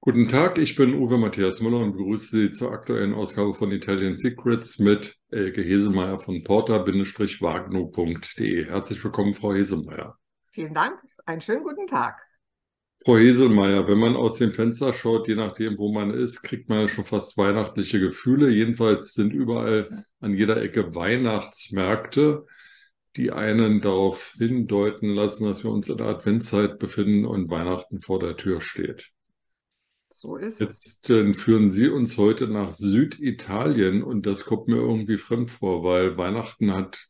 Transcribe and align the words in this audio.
Guten 0.00 0.28
Tag, 0.28 0.58
ich 0.58 0.76
bin 0.76 0.94
Uwe 0.94 1.18
Matthias 1.18 1.60
Müller 1.60 1.80
und 1.80 1.96
begrüße 1.96 2.28
Sie 2.28 2.52
zur 2.52 2.70
aktuellen 2.70 3.12
Ausgabe 3.12 3.52
von 3.52 3.72
Italian 3.72 4.14
Secrets 4.14 4.78
mit 4.78 5.16
Elke 5.28 5.60
Hesemeyer 5.60 6.20
von 6.20 6.44
porta-wagno.de. 6.44 8.66
Herzlich 8.66 9.02
willkommen, 9.02 9.34
Frau 9.34 9.52
Hesemeyer. 9.52 10.16
Vielen 10.52 10.72
Dank, 10.72 11.00
einen 11.26 11.40
schönen 11.40 11.64
guten 11.64 11.88
Tag. 11.88 12.16
Frau 13.04 13.16
Heselmeier, 13.16 13.88
wenn 13.88 13.98
man 13.98 14.14
aus 14.14 14.38
dem 14.38 14.54
Fenster 14.54 14.92
schaut, 14.92 15.26
je 15.26 15.34
nachdem, 15.34 15.76
wo 15.78 15.92
man 15.92 16.10
ist, 16.10 16.42
kriegt 16.42 16.68
man 16.68 16.86
schon 16.86 17.04
fast 17.04 17.36
weihnachtliche 17.36 17.98
Gefühle. 17.98 18.50
Jedenfalls 18.50 19.14
sind 19.14 19.32
überall 19.32 20.04
an 20.20 20.32
jeder 20.32 20.62
Ecke 20.62 20.94
Weihnachtsmärkte, 20.94 22.46
die 23.16 23.32
einen 23.32 23.80
darauf 23.80 24.32
hindeuten 24.38 25.08
lassen, 25.08 25.46
dass 25.46 25.64
wir 25.64 25.72
uns 25.72 25.88
in 25.88 25.96
der 25.96 26.06
Adventszeit 26.06 26.78
befinden 26.78 27.26
und 27.26 27.50
Weihnachten 27.50 28.00
vor 28.00 28.20
der 28.20 28.36
Tür 28.36 28.60
steht. 28.60 29.10
So 30.10 30.36
ist 30.36 30.60
Jetzt 30.60 31.08
äh, 31.10 31.32
führen 31.34 31.70
Sie 31.70 31.88
uns 31.88 32.16
heute 32.16 32.48
nach 32.48 32.72
Süditalien 32.72 34.02
und 34.02 34.26
das 34.26 34.44
kommt 34.44 34.68
mir 34.68 34.76
irgendwie 34.76 35.16
fremd 35.16 35.50
vor, 35.50 35.84
weil 35.84 36.16
Weihnachten 36.16 36.72
hat 36.74 37.08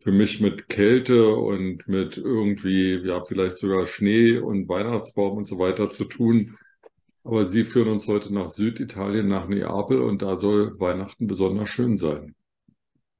für 0.00 0.12
mich 0.12 0.40
mit 0.40 0.68
Kälte 0.68 1.34
und 1.34 1.86
mit 1.88 2.16
irgendwie, 2.16 2.94
ja, 3.04 3.20
vielleicht 3.22 3.56
sogar 3.56 3.84
Schnee 3.86 4.38
und 4.38 4.68
Weihnachtsbaum 4.68 5.36
und 5.38 5.46
so 5.46 5.58
weiter 5.58 5.90
zu 5.90 6.04
tun. 6.04 6.56
Aber 7.24 7.44
Sie 7.46 7.64
führen 7.64 7.88
uns 7.88 8.06
heute 8.06 8.32
nach 8.32 8.48
Süditalien, 8.48 9.28
nach 9.28 9.48
Neapel 9.48 10.00
und 10.00 10.22
da 10.22 10.36
soll 10.36 10.78
Weihnachten 10.80 11.26
besonders 11.26 11.68
schön 11.68 11.96
sein. 11.96 12.36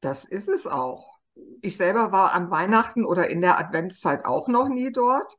Das 0.01 0.25
ist 0.25 0.49
es 0.49 0.67
auch. 0.67 1.19
Ich 1.61 1.77
selber 1.77 2.13
war 2.13 2.33
an 2.33 2.51
Weihnachten 2.51 3.05
oder 3.05 3.29
in 3.29 3.41
der 3.41 3.59
Adventszeit 3.59 4.25
auch 4.25 4.49
noch 4.49 4.69
nie 4.69 4.93
dort. 4.93 5.37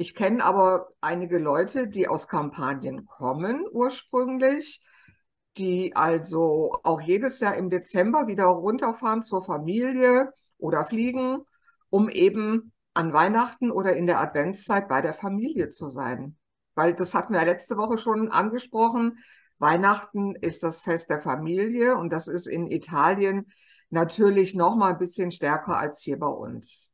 Ich 0.00 0.14
kenne 0.14 0.42
aber 0.42 0.88
einige 1.02 1.36
Leute, 1.36 1.86
die 1.86 2.08
aus 2.08 2.26
Kampanien 2.26 3.04
kommen 3.04 3.66
ursprünglich, 3.70 4.82
die 5.58 5.94
also 5.94 6.80
auch 6.84 7.02
jedes 7.02 7.38
Jahr 7.40 7.54
im 7.54 7.68
Dezember 7.68 8.26
wieder 8.26 8.46
runterfahren 8.46 9.20
zur 9.20 9.44
Familie 9.44 10.32
oder 10.56 10.86
fliegen, 10.86 11.44
um 11.90 12.08
eben 12.08 12.72
an 12.94 13.12
Weihnachten 13.12 13.70
oder 13.70 13.94
in 13.94 14.06
der 14.06 14.20
Adventszeit 14.20 14.88
bei 14.88 15.02
der 15.02 15.12
Familie 15.12 15.68
zu 15.68 15.88
sein. 15.88 16.38
Weil 16.74 16.94
das 16.94 17.12
hatten 17.12 17.34
wir 17.34 17.44
letzte 17.44 17.76
Woche 17.76 17.98
schon 17.98 18.30
angesprochen. 18.30 19.18
Weihnachten 19.58 20.34
ist 20.34 20.62
das 20.62 20.80
Fest 20.80 21.10
der 21.10 21.20
Familie 21.20 21.98
und 21.98 22.10
das 22.10 22.26
ist 22.26 22.46
in 22.46 22.66
Italien 22.68 23.52
natürlich 23.90 24.54
noch 24.54 24.76
mal 24.76 24.92
ein 24.92 24.98
bisschen 24.98 25.30
stärker 25.30 25.76
als 25.76 26.00
hier 26.00 26.18
bei 26.18 26.26
uns. 26.26 26.89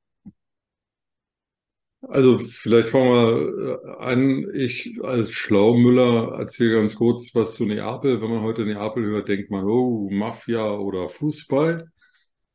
Also 2.03 2.39
vielleicht 2.39 2.89
fangen 2.91 3.11
wir 3.11 3.83
äh, 3.85 4.05
an. 4.05 4.51
Ich 4.55 4.99
als 5.03 5.33
Schlaumüller 5.33 6.39
erzähle 6.39 6.77
ganz 6.77 6.95
kurz 6.95 7.35
was 7.35 7.55
zu 7.55 7.65
Neapel. 7.65 8.21
Wenn 8.21 8.31
man 8.31 8.43
heute 8.43 8.65
Neapel 8.65 9.05
hört, 9.07 9.29
denkt 9.29 9.51
man, 9.51 9.65
oh, 9.65 10.09
Mafia 10.11 10.71
oder 10.73 11.09
Fußball. 11.09 11.91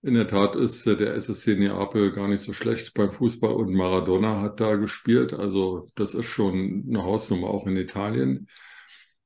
In 0.04 0.16
der 0.16 0.28
Tat 0.28 0.56
ist 0.56 0.86
der 0.88 1.16
SSC 1.16 1.56
Neapel 1.56 2.12
gar 2.12 2.28
nicht 2.28 2.42
so 2.42 2.54
schlecht 2.54 2.94
beim 2.96 3.12
Fußball 3.12 3.54
und 3.54 3.74
Maradona 3.74 4.42
hat 4.42 4.60
da 4.60 4.76
gespielt. 4.76 5.34
Also 5.34 5.90
das 5.96 6.14
ist 6.16 6.26
schon 6.26 6.86
eine 6.90 7.04
Hausnummer 7.04 7.50
auch 7.50 7.68
in 7.68 7.78
Italien. 7.78 8.48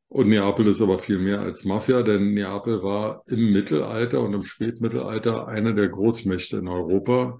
Und 0.07 0.29
Neapel 0.29 0.67
ist 0.67 0.81
aber 0.81 0.99
viel 0.99 1.19
mehr 1.19 1.41
als 1.41 1.65
Mafia, 1.65 2.03
denn 2.03 2.33
Neapel 2.33 2.83
war 2.83 3.23
im 3.27 3.51
Mittelalter 3.51 4.21
und 4.21 4.33
im 4.33 4.45
Spätmittelalter 4.45 5.47
eine 5.47 5.75
der 5.75 5.89
Großmächte 5.89 6.57
in 6.57 6.67
Europa 6.67 7.37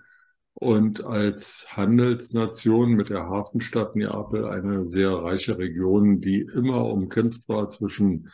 und 0.56 1.06
als 1.06 1.68
Handelsnation 1.70 2.94
mit 2.94 3.10
der 3.10 3.28
Hafenstadt 3.28 3.96
Neapel 3.96 4.46
eine 4.46 4.90
sehr 4.90 5.12
reiche 5.12 5.58
Region, 5.58 6.22
die 6.22 6.48
immer 6.56 6.86
umkämpft 6.86 7.48
war 7.50 7.70
zwischen 7.70 8.32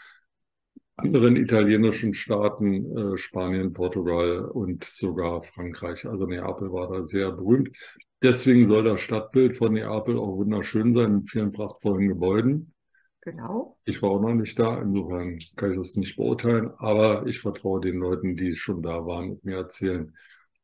anderen 0.97 1.35
italienischen 1.35 2.13
Staaten, 2.13 2.95
äh, 2.95 3.17
Spanien, 3.17 3.73
Portugal 3.73 4.45
und 4.45 4.83
sogar 4.83 5.43
Frankreich. 5.43 6.05
Also 6.05 6.27
Neapel 6.27 6.71
war 6.71 6.91
da 6.91 7.03
sehr 7.03 7.31
berühmt. 7.31 7.75
Deswegen 8.21 8.71
soll 8.71 8.83
das 8.83 9.01
Stadtbild 9.01 9.57
von 9.57 9.73
Neapel 9.73 10.15
auch 10.17 10.37
wunderschön 10.37 10.95
sein 10.95 11.15
mit 11.17 11.29
vielen 11.31 11.51
prachtvollen 11.51 12.07
Gebäuden. 12.07 12.73
Genau. 13.21 13.77
Ich 13.85 14.01
war 14.01 14.11
auch 14.11 14.21
noch 14.21 14.33
nicht 14.33 14.59
da, 14.59 14.79
insofern 14.79 15.39
kann 15.55 15.71
ich 15.71 15.77
das 15.77 15.95
nicht 15.95 16.17
beurteilen, 16.17 16.71
aber 16.77 17.25
ich 17.25 17.39
vertraue 17.39 17.81
den 17.81 17.97
Leuten, 17.97 18.35
die 18.35 18.55
schon 18.55 18.81
da 18.83 19.05
waren 19.05 19.31
und 19.31 19.43
mir 19.43 19.57
erzählen, 19.57 20.15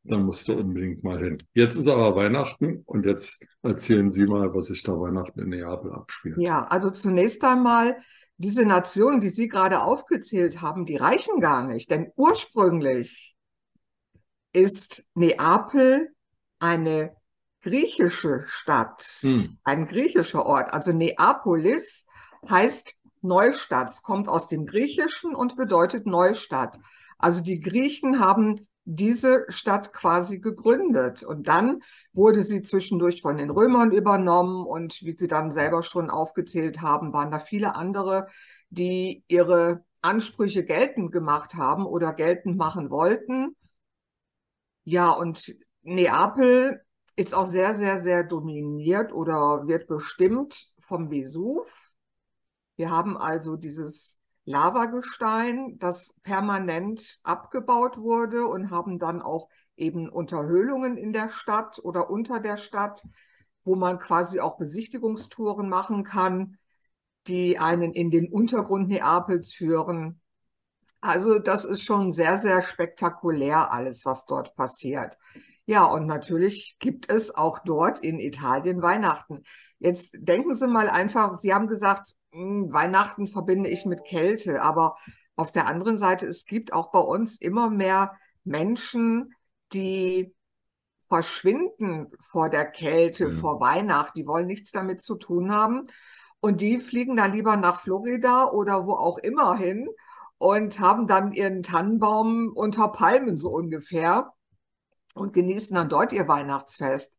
da 0.07 0.18
musst 0.18 0.47
du 0.47 0.53
unbedingt 0.53 1.03
mal 1.03 1.19
hin. 1.19 1.44
Jetzt 1.53 1.75
ist 1.75 1.88
aber 1.88 2.16
Weihnachten 2.16 2.84
und 2.85 3.06
jetzt 3.06 3.40
erzählen 3.62 4.12
Sie 4.12 4.25
mal, 4.25 4.53
was 4.53 4.68
sich 4.68 4.84
da 4.84 4.94
Weihnachten 4.94 5.40
in 5.41 5.50
Neapel 5.50 5.94
abspielt. 5.94 6.38
Ja, 6.38 6.66
also 6.68 6.90
zunächst 6.90 7.44
einmal 7.44 7.97
diese 8.38 8.66
Nationen, 8.66 9.19
die 9.19 9.29
Sie 9.29 9.47
gerade 9.47 9.81
aufgezählt 9.81 10.62
haben, 10.62 10.85
die 10.85 10.95
reichen 10.95 11.41
gar 11.41 11.68
nicht, 11.68 11.90
denn 11.91 12.12
ursprünglich 12.16 13.35
ist 14.53 15.06
Neapel 15.13 16.09
eine 16.59 17.16
griechische 17.62 18.44
Stadt, 18.47 19.03
hm. 19.22 19.57
ein 19.63 19.88
griechischer 19.88 20.45
Ort. 20.45 20.74
Also 20.74 20.94
Neapolis 20.94 22.06
heißt 22.47 22.95
Neustadt, 23.22 23.89
es 23.89 24.01
kommt 24.03 24.29
aus 24.29 24.47
dem 24.47 24.66
Griechischen 24.66 25.35
und 25.35 25.57
bedeutet 25.57 26.06
Neustadt. 26.06 26.79
Also 27.18 27.44
die 27.44 27.59
Griechen 27.59 28.19
haben 28.19 28.66
diese 28.90 29.46
Stadt 29.50 29.92
quasi 29.92 30.40
gegründet. 30.40 31.22
Und 31.22 31.50
dann 31.50 31.81
wurde 32.14 32.42
sie 32.42 32.62
zwischendurch 32.62 33.22
von 33.22 33.36
den 33.38 33.50
Römern 33.50 33.92
übernommen 33.92 34.66
und 34.66 35.03
wie 35.03 35.16
sie 35.18 35.28
dann 35.28 35.52
selber 35.52 35.84
schon 35.84 36.09
aufgezählt 36.09 36.81
haben, 36.81 37.12
waren 37.12 37.30
da 37.30 37.40
viele 37.40 37.75
andere, 37.75 38.28
die 38.70 39.24
ihre 39.28 39.84
Ansprüche 40.02 40.64
geltend 40.64 41.12
gemacht 41.12 41.56
haben 41.56 41.86
oder 41.86 42.14
geltend 42.14 42.56
machen 42.56 42.90
wollten. 42.90 43.58
Ja, 44.86 45.12
und 45.12 45.54
Neapel 45.81 46.81
ist 47.18 47.34
auch 47.34 47.46
sehr, 47.46 47.74
sehr, 47.74 48.02
sehr 48.02 48.24
dominiert 48.24 49.12
oder 49.12 49.68
wird 49.68 49.88
bestimmt 49.88 50.72
vom 50.80 51.12
Vesuv. 51.12 51.92
Wir 52.78 52.90
haben 52.90 53.18
also 53.18 53.58
dieses 53.58 54.18
Lavagestein, 54.47 55.78
das 55.78 56.16
permanent 56.24 57.19
abgebaut 57.24 57.97
wurde 57.97 58.47
und 58.47 58.72
haben 58.72 58.97
dann 58.97 59.22
auch 59.22 59.50
eben 59.75 60.08
Unterhöhlungen 60.08 60.96
in 60.96 61.12
der 61.12 61.28
Stadt 61.28 61.80
oder 61.84 62.09
unter 62.09 62.40
der 62.40 62.56
Stadt, 62.56 63.03
wo 63.66 63.75
man 63.75 64.00
quasi 64.00 64.40
auch 64.40 64.57
Besichtigungstouren 64.57 65.68
machen 65.68 66.06
kann, 66.06 66.57
die 67.28 67.59
einen 67.59 67.91
in 67.91 68.09
den 68.09 68.31
Untergrund 68.31 68.88
Neapels 68.88 69.52
führen. 69.53 70.22
Also 71.02 71.40
das 71.40 71.66
ist 71.66 71.84
schon 71.84 72.13
sehr, 72.13 72.38
sehr 72.39 72.62
spektakulär 72.62 73.69
alles, 73.74 74.06
was 74.06 74.25
dort 74.25 74.56
passiert. 74.56 75.18
Ja, 75.69 75.86
und 75.86 76.06
natürlich 76.06 76.78
gibt 76.80 77.12
es 77.12 77.36
auch 77.36 77.60
dort 77.60 78.00
in 78.00 78.19
Italien 78.19 78.81
Weihnachten. 78.81 79.44
Jetzt 79.80 80.16
denken 80.18 80.54
Sie 80.54 80.66
mal 80.66 80.90
einfach, 80.90 81.36
Sie 81.36 81.54
haben 81.54 81.68
gesagt, 81.68 82.14
hm, 82.31 82.72
Weihnachten 82.72 83.28
verbinde 83.28 83.69
ich 83.69 83.86
mit 83.86 84.06
Kälte, 84.06 84.62
aber 84.62 84.96
auf 85.36 85.52
der 85.52 85.68
anderen 85.68 85.98
Seite, 85.98 86.25
es 86.25 86.46
gibt 86.46 86.72
auch 86.72 86.90
bei 86.92 87.00
uns 87.00 87.38
immer 87.42 87.69
mehr 87.69 88.14
Menschen, 88.46 89.36
die 89.74 90.34
verschwinden 91.10 92.12
vor 92.22 92.50
der 92.50 92.66
Kälte, 92.66 93.25
ja. 93.25 93.31
vor 93.31 93.60
Weihnachten, 93.60 94.18
die 94.19 94.25
wollen 94.25 94.48
nichts 94.48 94.72
damit 94.72 95.02
zu 95.02 95.16
tun 95.16 95.54
haben. 95.54 95.84
Und 96.40 96.62
die 96.62 96.80
fliegen 96.80 97.18
dann 97.18 97.34
lieber 97.34 97.58
nach 97.58 97.81
Florida 97.81 98.46
oder 98.52 98.88
wo 98.88 98.94
auch 98.94 99.18
immer 99.18 99.58
hin 99.58 99.90
und 100.38 100.80
haben 100.80 101.08
dann 101.08 101.34
ihren 101.34 101.62
Tannenbaum 101.62 102.54
unter 102.56 102.88
Palmen 102.88 103.36
so 103.36 103.50
ungefähr 103.50 104.31
und 105.18 105.34
genießen 105.34 105.75
dann 105.75 105.90
dort 105.90 106.14
ihr 106.14 106.28
Weihnachtsfest. 106.28 107.16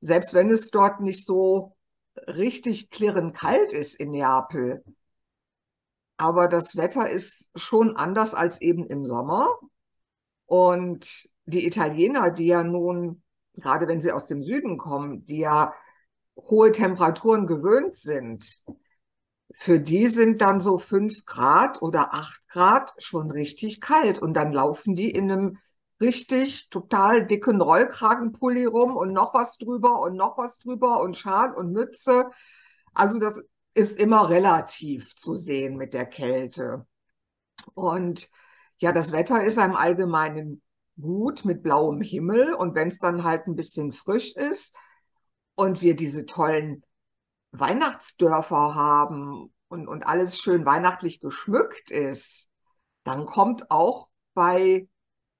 Selbst 0.00 0.34
wenn 0.34 0.50
es 0.50 0.70
dort 0.70 1.00
nicht 1.00 1.26
so 1.26 1.76
richtig 2.26 2.90
klirrend 2.90 3.36
kalt 3.36 3.72
ist 3.72 3.94
in 3.94 4.10
Neapel. 4.10 4.84
Aber 6.16 6.48
das 6.48 6.76
Wetter 6.76 7.10
ist 7.10 7.50
schon 7.54 7.96
anders 7.96 8.34
als 8.34 8.60
eben 8.60 8.86
im 8.86 9.04
Sommer. 9.04 9.58
Und 10.46 11.28
die 11.44 11.66
Italiener, 11.66 12.30
die 12.30 12.46
ja 12.46 12.64
nun, 12.64 13.22
gerade 13.54 13.88
wenn 13.88 14.00
sie 14.00 14.12
aus 14.12 14.26
dem 14.26 14.42
Süden 14.42 14.78
kommen, 14.78 15.24
die 15.26 15.38
ja 15.38 15.74
hohe 16.36 16.72
Temperaturen 16.72 17.46
gewöhnt 17.46 17.94
sind, 17.94 18.62
für 19.52 19.80
die 19.80 20.08
sind 20.08 20.42
dann 20.42 20.60
so 20.60 20.76
fünf 20.76 21.24
Grad 21.24 21.80
oder 21.80 22.12
acht 22.12 22.46
Grad 22.48 22.92
schon 22.98 23.30
richtig 23.30 23.80
kalt. 23.80 24.18
Und 24.18 24.34
dann 24.34 24.52
laufen 24.52 24.94
die 24.94 25.10
in 25.10 25.30
einem 25.30 25.58
richtig 26.00 26.68
total 26.68 27.26
dicken 27.26 27.60
Rollkragenpulli 27.60 28.64
rum 28.66 28.96
und 28.96 29.12
noch 29.12 29.34
was 29.34 29.58
drüber 29.58 30.00
und 30.00 30.16
noch 30.16 30.38
was 30.38 30.58
drüber 30.58 31.00
und 31.00 31.16
Schal 31.16 31.54
und 31.54 31.72
Mütze. 31.72 32.30
Also 32.94 33.18
das 33.18 33.46
ist 33.74 33.98
immer 33.98 34.28
relativ 34.28 35.14
zu 35.16 35.34
sehen 35.34 35.76
mit 35.76 35.94
der 35.94 36.06
Kälte. 36.06 36.86
Und 37.74 38.28
ja, 38.78 38.92
das 38.92 39.12
Wetter 39.12 39.42
ist 39.42 39.58
im 39.58 39.74
Allgemeinen 39.74 40.62
gut 41.00 41.44
mit 41.44 41.62
blauem 41.62 42.00
Himmel 42.00 42.54
und 42.54 42.74
wenn 42.74 42.88
es 42.88 42.98
dann 42.98 43.24
halt 43.24 43.46
ein 43.46 43.56
bisschen 43.56 43.92
frisch 43.92 44.34
ist 44.34 44.74
und 45.54 45.82
wir 45.82 45.94
diese 45.94 46.26
tollen 46.26 46.82
Weihnachtsdörfer 47.52 48.74
haben 48.74 49.52
und, 49.68 49.88
und 49.88 50.06
alles 50.06 50.38
schön 50.38 50.64
weihnachtlich 50.64 51.20
geschmückt 51.20 51.90
ist, 51.90 52.48
dann 53.04 53.26
kommt 53.26 53.70
auch 53.70 54.08
bei 54.34 54.88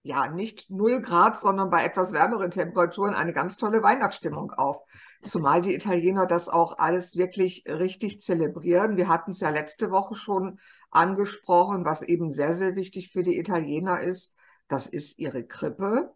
ja, 0.06 0.28
nicht 0.28 0.70
0 0.70 1.02
Grad, 1.02 1.36
sondern 1.36 1.68
bei 1.68 1.84
etwas 1.84 2.12
wärmeren 2.12 2.50
Temperaturen 2.52 3.12
eine 3.14 3.32
ganz 3.32 3.56
tolle 3.56 3.82
Weihnachtsstimmung 3.82 4.52
auf. 4.52 4.80
Zumal 5.22 5.60
die 5.62 5.74
Italiener 5.74 6.26
das 6.26 6.48
auch 6.48 6.78
alles 6.78 7.16
wirklich 7.16 7.64
richtig 7.66 8.20
zelebrieren. 8.20 8.96
Wir 8.96 9.08
hatten 9.08 9.32
es 9.32 9.40
ja 9.40 9.50
letzte 9.50 9.90
Woche 9.90 10.14
schon 10.14 10.60
angesprochen, 10.90 11.84
was 11.84 12.02
eben 12.02 12.30
sehr, 12.30 12.54
sehr 12.54 12.76
wichtig 12.76 13.10
für 13.10 13.24
die 13.24 13.36
Italiener 13.36 14.00
ist. 14.00 14.32
Das 14.68 14.86
ist 14.86 15.18
ihre 15.18 15.44
Krippe. 15.44 16.14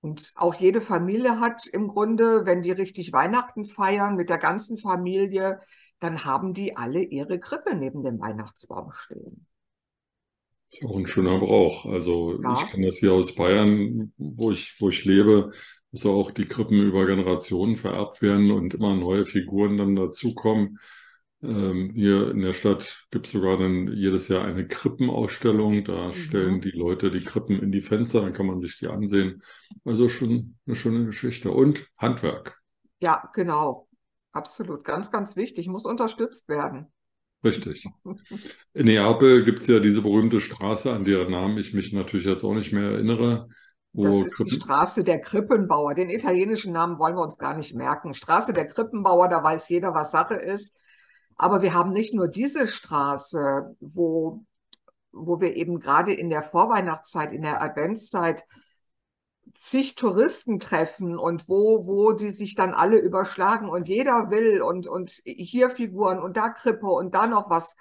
Und 0.00 0.32
auch 0.34 0.54
jede 0.54 0.80
Familie 0.80 1.38
hat 1.38 1.66
im 1.66 1.88
Grunde, 1.88 2.44
wenn 2.44 2.62
die 2.62 2.72
richtig 2.72 3.12
Weihnachten 3.12 3.64
feiern 3.64 4.16
mit 4.16 4.28
der 4.28 4.38
ganzen 4.38 4.76
Familie, 4.76 5.60
dann 6.00 6.24
haben 6.24 6.52
die 6.52 6.76
alle 6.76 7.00
ihre 7.00 7.38
Krippe 7.38 7.76
neben 7.76 8.02
dem 8.02 8.20
Weihnachtsbaum 8.20 8.90
stehen. 8.90 9.46
Ist 10.80 10.84
auch 10.84 10.96
ein 10.96 11.06
schöner 11.06 11.38
Brauch. 11.38 11.86
Also 11.86 12.40
ja. 12.42 12.54
ich 12.54 12.70
kenne 12.70 12.86
das 12.86 12.96
hier 12.96 13.12
aus 13.12 13.34
Bayern, 13.34 14.12
wo 14.16 14.50
ich, 14.50 14.76
wo 14.80 14.88
ich 14.88 15.04
lebe, 15.04 15.52
dass 15.92 16.06
auch 16.06 16.30
die 16.32 16.46
Krippen 16.46 16.82
über 16.82 17.06
Generationen 17.06 17.76
vererbt 17.76 18.22
werden 18.22 18.50
und 18.50 18.74
immer 18.74 18.96
neue 18.96 19.24
Figuren 19.24 19.76
dann 19.76 19.94
dazukommen. 19.94 20.78
Ähm, 21.42 21.92
hier 21.94 22.30
in 22.30 22.40
der 22.40 22.52
Stadt 22.52 23.06
gibt 23.10 23.26
es 23.26 23.32
sogar 23.32 23.58
dann 23.58 23.88
jedes 23.92 24.28
Jahr 24.28 24.44
eine 24.44 24.66
Krippenausstellung. 24.66 25.84
Da 25.84 26.08
mhm. 26.08 26.12
stellen 26.12 26.60
die 26.60 26.70
Leute 26.70 27.10
die 27.10 27.22
Krippen 27.22 27.60
in 27.60 27.70
die 27.70 27.82
Fenster, 27.82 28.22
dann 28.22 28.32
kann 28.32 28.46
man 28.46 28.60
sich 28.60 28.76
die 28.78 28.88
ansehen. 28.88 29.42
Also 29.84 30.08
schon 30.08 30.56
eine 30.66 30.74
schöne 30.74 31.04
Geschichte. 31.04 31.50
Und 31.50 31.86
Handwerk. 31.98 32.58
Ja, 32.98 33.30
genau. 33.34 33.88
Absolut. 34.32 34.84
Ganz, 34.84 35.12
ganz 35.12 35.36
wichtig. 35.36 35.68
Muss 35.68 35.84
unterstützt 35.84 36.48
werden. 36.48 36.92
Richtig. 37.44 37.86
In 38.72 38.86
Neapel 38.86 39.44
gibt 39.44 39.60
es 39.60 39.66
ja 39.66 39.78
diese 39.78 40.00
berühmte 40.00 40.40
Straße, 40.40 40.92
an 40.92 41.04
deren 41.04 41.30
Namen 41.30 41.58
ich 41.58 41.74
mich 41.74 41.92
natürlich 41.92 42.24
jetzt 42.24 42.42
auch 42.42 42.54
nicht 42.54 42.72
mehr 42.72 42.92
erinnere. 42.92 43.48
das 43.92 44.16
ist 44.16 44.34
Krippen... 44.34 44.50
die 44.50 44.56
Straße 44.56 45.04
der 45.04 45.20
Krippenbauer. 45.20 45.94
Den 45.94 46.08
italienischen 46.08 46.72
Namen 46.72 46.98
wollen 46.98 47.16
wir 47.16 47.22
uns 47.22 47.36
gar 47.36 47.54
nicht 47.54 47.74
merken. 47.74 48.14
Straße 48.14 48.54
der 48.54 48.66
Krippenbauer, 48.66 49.28
da 49.28 49.44
weiß 49.44 49.68
jeder, 49.68 49.92
was 49.92 50.10
Sache 50.10 50.34
ist. 50.34 50.74
Aber 51.36 51.62
wir 51.62 51.74
haben 51.74 51.90
nicht 51.90 52.14
nur 52.14 52.28
diese 52.28 52.66
Straße, 52.66 53.76
wo, 53.80 54.44
wo 55.12 55.40
wir 55.40 55.54
eben 55.56 55.78
gerade 55.78 56.14
in 56.14 56.30
der 56.30 56.42
Vorweihnachtszeit, 56.42 57.32
in 57.32 57.42
der 57.42 57.62
Adventszeit 57.62 58.44
zig 59.54 59.94
Touristen 59.94 60.58
treffen 60.58 61.18
und 61.18 61.48
wo, 61.48 61.86
wo 61.86 62.12
die 62.12 62.30
sich 62.30 62.54
dann 62.54 62.74
alle 62.74 62.98
überschlagen 62.98 63.68
und 63.68 63.88
jeder 63.88 64.30
will 64.30 64.62
und, 64.62 64.86
und 64.86 65.10
hier 65.24 65.70
Figuren 65.70 66.18
und 66.18 66.36
da 66.36 66.50
Krippe 66.50 66.86
und 66.86 67.14
da 67.14 67.26
noch 67.26 67.50
was. 67.50 67.76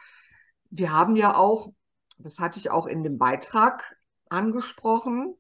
Wir 0.70 0.92
haben 0.92 1.16
ja 1.16 1.36
auch, 1.36 1.74
das 2.18 2.40
hatte 2.40 2.60
ich 2.60 2.72
auch 2.72 2.88
in 2.88 3.04
dem 3.04 3.18
Beitrag 3.18 3.98
angesprochen, 4.30 5.36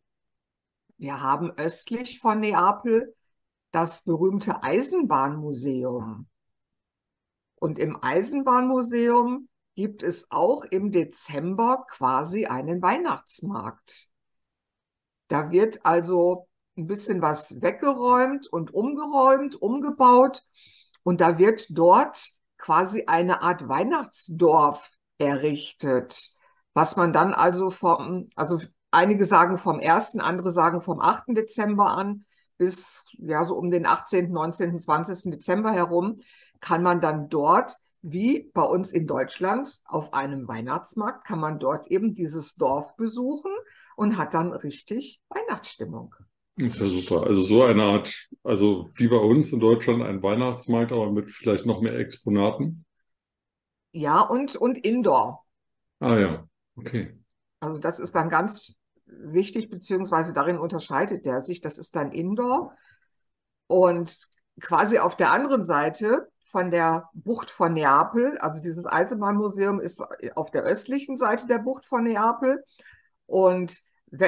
wir 0.97 1.21
haben 1.21 1.51
östlich 1.57 2.19
von 2.19 2.39
Neapel 2.39 3.15
das 3.71 4.03
berühmte 4.03 4.63
Eisenbahnmuseum. 4.63 6.27
Und 7.55 7.79
im 7.79 8.01
Eisenbahnmuseum 8.01 9.49
gibt 9.75 10.03
es 10.03 10.29
auch 10.29 10.63
im 10.65 10.91
Dezember 10.91 11.85
quasi 11.89 12.45
einen 12.45 12.81
Weihnachtsmarkt. 12.81 14.09
Da 15.27 15.51
wird 15.51 15.85
also 15.85 16.47
ein 16.77 16.87
bisschen 16.87 17.21
was 17.21 17.61
weggeräumt 17.61 18.47
und 18.47 18.73
umgeräumt, 18.73 19.55
umgebaut. 19.61 20.43
Und 21.03 21.21
da 21.21 21.37
wird 21.37 21.67
dort 21.69 22.31
quasi 22.57 23.05
eine 23.07 23.41
Art 23.41 23.67
Weihnachtsdorf 23.67 24.91
errichtet, 25.17 26.31
was 26.73 26.95
man 26.95 27.13
dann 27.13 27.33
also 27.33 27.69
vom, 27.69 28.29
also 28.35 28.59
einige 28.91 29.25
sagen 29.25 29.57
vom 29.57 29.79
1., 29.79 30.19
andere 30.19 30.49
sagen 30.49 30.81
vom 30.81 30.99
8. 31.01 31.35
Dezember 31.35 31.91
an 31.91 32.25
bis 32.57 33.03
ja 33.17 33.43
so 33.45 33.55
um 33.55 33.71
den 33.71 33.85
18., 33.85 34.31
19., 34.31 34.79
20. 34.79 35.31
Dezember 35.31 35.71
herum 35.71 36.15
kann 36.59 36.83
man 36.83 37.01
dann 37.01 37.29
dort 37.29 37.77
wie 38.03 38.51
bei 38.53 38.63
uns 38.63 38.91
in 38.91 39.07
Deutschland 39.07 39.79
auf 39.85 40.13
einem 40.13 40.47
Weihnachtsmarkt 40.47 41.25
kann 41.25 41.39
man 41.39 41.57
dort 41.57 41.87
eben 41.87 42.13
dieses 42.13 42.55
Dorf 42.55 42.97
besuchen 42.97 43.51
und 43.95 44.17
hat 44.17 44.33
dann 44.33 44.51
richtig 44.51 45.21
Weihnachtsstimmung. 45.29 46.13
Ist 46.57 46.79
ja 46.79 46.87
super. 46.87 47.23
Also 47.23 47.45
so 47.45 47.63
eine 47.63 47.83
Art, 47.83 48.29
also 48.43 48.89
wie 48.95 49.07
bei 49.07 49.17
uns 49.17 49.53
in 49.53 49.61
Deutschland 49.61 50.03
ein 50.03 50.21
Weihnachtsmarkt, 50.21 50.91
aber 50.91 51.11
mit 51.11 51.31
vielleicht 51.31 51.65
noch 51.65 51.81
mehr 51.81 51.97
Exponaten. 51.97 52.85
Ja, 53.93 54.19
und, 54.19 54.57
und 54.57 54.77
Indoor. 54.77 55.45
Ah 55.99 56.17
ja, 56.17 56.47
okay. 56.75 57.17
Also 57.61 57.79
das 57.79 58.01
ist 58.01 58.13
dann 58.15 58.29
ganz 58.29 58.75
wichtig, 59.05 59.69
beziehungsweise 59.69 60.33
darin 60.33 60.59
unterscheidet 60.59 61.25
der 61.25 61.39
sich. 61.39 61.61
Das 61.61 61.77
ist 61.77 61.95
dann 61.95 62.11
Indoor. 62.11 62.75
Und 63.67 64.17
quasi 64.59 64.99
auf 64.99 65.15
der 65.15 65.31
anderen 65.31 65.63
Seite 65.63 66.27
von 66.43 66.71
der 66.71 67.09
Bucht 67.13 67.49
von 67.49 67.73
Neapel, 67.73 68.37
also 68.37 68.61
dieses 68.61 68.85
Eisenbahnmuseum 68.85 69.79
ist 69.79 70.03
auf 70.35 70.51
der 70.51 70.63
östlichen 70.63 71.17
Seite 71.17 71.47
der 71.47 71.59
Bucht 71.59 71.85
von 71.85 72.03
Neapel 72.03 72.63
und 73.25 73.79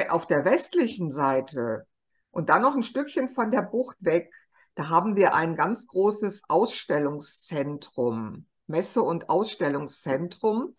auf 0.08 0.26
der 0.26 0.44
westlichen 0.44 1.12
Seite 1.12 1.86
und 2.30 2.48
dann 2.48 2.62
noch 2.62 2.74
ein 2.74 2.82
Stückchen 2.82 3.28
von 3.28 3.50
der 3.50 3.62
Bucht 3.62 3.96
weg, 4.00 4.30
da 4.76 4.90
haben 4.90 5.16
wir 5.16 5.34
ein 5.34 5.56
ganz 5.56 5.86
großes 5.86 6.42
Ausstellungszentrum, 6.48 8.46
Messe- 8.66 9.02
und 9.02 9.30
Ausstellungszentrum. 9.30 10.76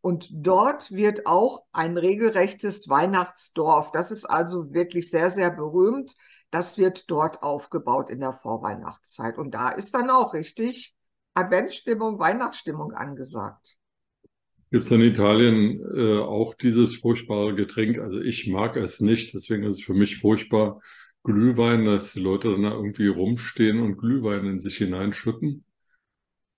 Und 0.00 0.28
dort 0.32 0.92
wird 0.92 1.26
auch 1.26 1.64
ein 1.72 1.98
regelrechtes 1.98 2.88
Weihnachtsdorf. 2.88 3.90
Das 3.90 4.12
ist 4.12 4.24
also 4.24 4.72
wirklich 4.72 5.10
sehr, 5.10 5.30
sehr 5.30 5.50
berühmt. 5.50 6.16
Das 6.52 6.76
wird 6.76 7.10
dort 7.10 7.42
aufgebaut 7.42 8.10
in 8.10 8.20
der 8.20 8.34
Vorweihnachtszeit. 8.34 9.38
Und 9.38 9.54
da 9.54 9.70
ist 9.70 9.94
dann 9.94 10.10
auch 10.10 10.34
richtig 10.34 10.94
Adventsstimmung, 11.32 12.18
Weihnachtsstimmung 12.18 12.92
angesagt. 12.92 13.78
Gibt 14.70 14.84
es 14.84 14.90
in 14.90 15.00
Italien 15.00 15.80
äh, 15.96 16.18
auch 16.18 16.54
dieses 16.54 16.96
furchtbare 16.96 17.54
Getränk? 17.54 17.98
Also 17.98 18.20
ich 18.20 18.48
mag 18.48 18.76
es 18.76 19.00
nicht, 19.00 19.32
deswegen 19.32 19.64
ist 19.64 19.78
es 19.78 19.82
für 19.82 19.94
mich 19.94 20.18
furchtbar 20.18 20.80
Glühwein, 21.24 21.86
dass 21.86 22.12
die 22.12 22.20
Leute 22.20 22.50
dann 22.50 22.64
da 22.64 22.72
irgendwie 22.72 23.08
rumstehen 23.08 23.80
und 23.80 23.96
Glühwein 23.96 24.44
in 24.44 24.58
sich 24.58 24.76
hineinschütten. 24.76 25.64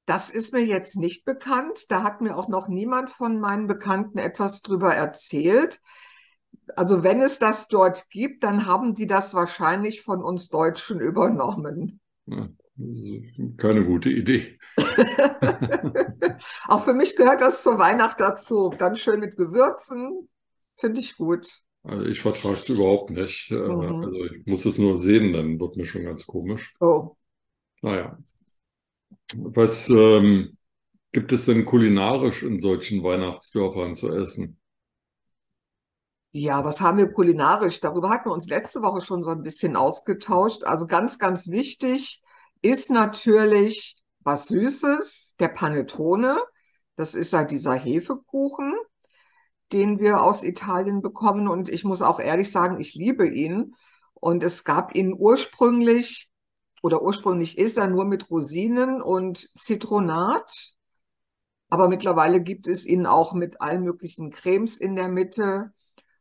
Das 0.06 0.28
ist 0.28 0.52
mir 0.52 0.64
jetzt 0.64 0.96
nicht 0.96 1.24
bekannt. 1.24 1.90
Da 1.90 2.02
hat 2.02 2.20
mir 2.20 2.36
auch 2.36 2.48
noch 2.48 2.66
niemand 2.66 3.10
von 3.10 3.38
meinen 3.38 3.68
Bekannten 3.68 4.18
etwas 4.18 4.60
drüber 4.60 4.92
erzählt. 4.92 5.80
Also 6.76 7.02
wenn 7.02 7.20
es 7.20 7.38
das 7.38 7.68
dort 7.68 8.10
gibt, 8.10 8.42
dann 8.42 8.66
haben 8.66 8.94
die 8.94 9.06
das 9.06 9.34
wahrscheinlich 9.34 10.02
von 10.02 10.22
uns 10.22 10.48
Deutschen 10.48 11.00
übernommen. 11.00 12.00
Ja, 12.26 12.48
keine 13.56 13.84
gute 13.84 14.10
Idee. 14.10 14.58
Auch 16.66 16.82
für 16.82 16.94
mich 16.94 17.16
gehört 17.16 17.40
das 17.40 17.62
zur 17.62 17.78
Weihnacht 17.78 18.18
dazu. 18.18 18.74
Dann 18.76 18.96
schön 18.96 19.20
mit 19.20 19.36
Gewürzen, 19.36 20.28
finde 20.76 21.00
ich 21.00 21.16
gut. 21.16 21.46
Also 21.84 22.06
ich 22.06 22.20
vertrage 22.20 22.56
es 22.56 22.68
überhaupt 22.68 23.10
nicht. 23.10 23.50
Äh, 23.50 23.54
mhm. 23.54 24.04
Also 24.04 24.24
ich 24.24 24.46
muss 24.46 24.64
es 24.64 24.78
nur 24.78 24.96
sehen, 24.96 25.32
dann 25.32 25.60
wird 25.60 25.76
mir 25.76 25.84
schon 25.84 26.04
ganz 26.04 26.26
komisch. 26.26 26.74
Oh. 26.80 27.16
Naja. 27.82 28.18
Was 29.36 29.88
ähm, 29.90 30.56
gibt 31.12 31.32
es 31.32 31.46
denn 31.46 31.64
kulinarisch 31.64 32.42
in 32.42 32.58
solchen 32.58 33.02
Weihnachtsdörfern 33.02 33.94
zu 33.94 34.12
essen? 34.12 34.58
Ja, 36.36 36.64
was 36.64 36.80
haben 36.80 36.98
wir 36.98 37.12
kulinarisch? 37.12 37.78
Darüber 37.78 38.10
hatten 38.10 38.28
wir 38.28 38.32
uns 38.32 38.48
letzte 38.48 38.82
Woche 38.82 39.00
schon 39.00 39.22
so 39.22 39.30
ein 39.30 39.42
bisschen 39.42 39.76
ausgetauscht. 39.76 40.64
Also 40.64 40.88
ganz, 40.88 41.20
ganz 41.20 41.48
wichtig 41.48 42.22
ist 42.60 42.90
natürlich 42.90 44.02
was 44.18 44.48
Süßes, 44.48 45.36
der 45.38 45.46
Panettone. 45.46 46.36
Das 46.96 47.14
ist 47.14 47.32
halt 47.34 47.52
dieser 47.52 47.74
Hefekuchen, 47.74 48.74
den 49.72 50.00
wir 50.00 50.22
aus 50.22 50.42
Italien 50.42 51.02
bekommen. 51.02 51.46
Und 51.46 51.68
ich 51.68 51.84
muss 51.84 52.02
auch 52.02 52.18
ehrlich 52.18 52.50
sagen, 52.50 52.80
ich 52.80 52.94
liebe 52.94 53.28
ihn. 53.28 53.76
Und 54.14 54.42
es 54.42 54.64
gab 54.64 54.96
ihn 54.96 55.14
ursprünglich, 55.16 56.32
oder 56.82 57.00
ursprünglich 57.02 57.58
ist 57.58 57.78
er 57.78 57.86
nur 57.86 58.06
mit 58.06 58.28
Rosinen 58.28 59.00
und 59.00 59.48
Zitronat. 59.56 60.74
Aber 61.68 61.86
mittlerweile 61.86 62.40
gibt 62.42 62.66
es 62.66 62.84
ihn 62.84 63.06
auch 63.06 63.34
mit 63.34 63.60
allen 63.60 63.84
möglichen 63.84 64.32
Cremes 64.32 64.78
in 64.78 64.96
der 64.96 65.08
Mitte. 65.08 65.72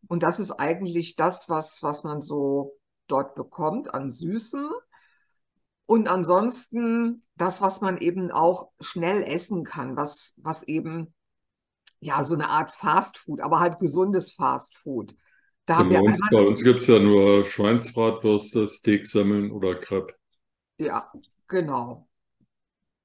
Und 0.07 0.23
das 0.23 0.39
ist 0.39 0.51
eigentlich 0.51 1.15
das, 1.15 1.49
was, 1.49 1.81
was 1.81 2.03
man 2.03 2.21
so 2.21 2.77
dort 3.07 3.35
bekommt 3.35 3.93
an 3.93 4.11
Süßen. 4.11 4.69
Und 5.85 6.07
ansonsten 6.07 7.23
das, 7.35 7.61
was 7.61 7.81
man 7.81 7.97
eben 7.97 8.31
auch 8.31 8.69
schnell 8.79 9.23
essen 9.23 9.63
kann, 9.63 9.95
was, 9.95 10.33
was 10.37 10.63
eben 10.63 11.13
ja 11.99 12.23
so 12.23 12.33
eine 12.33 12.49
Art 12.49 12.71
Fast 12.71 13.17
Food, 13.17 13.41
aber 13.41 13.59
halt 13.59 13.79
gesundes 13.79 14.31
Fast 14.31 14.75
Food. 14.75 15.15
Da 15.65 15.77
haben 15.77 15.89
wir 15.89 16.01
uns, 16.01 16.19
bei 16.29 16.41
uns 16.41 16.63
gibt 16.63 16.81
es 16.81 16.87
ja 16.87 16.99
nur 16.99 17.45
Schweinsbratwürste, 17.45 18.67
Steaksemmeln 18.67 19.51
oder 19.51 19.75
Crepe. 19.75 20.13
Ja, 20.77 21.09
genau. 21.47 22.07